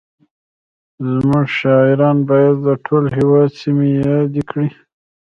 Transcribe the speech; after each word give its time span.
زموږ 1.15 1.45
شاعران 1.59 2.17
باید 2.29 2.55
د 2.67 2.69
ټول 2.85 3.03
هېواد 3.17 3.49
سیمې 3.61 3.87
یادې 4.03 4.41
کړي 4.49 4.67